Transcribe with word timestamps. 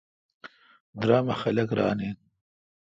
درام 1.01 1.27
اؘ 1.31 1.35
خلق 1.41 1.69
ران 1.77 1.99
این۔ 2.03 2.15